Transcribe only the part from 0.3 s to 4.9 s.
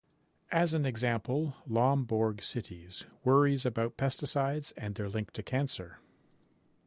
As an example, Lomborg cites worries about pesticides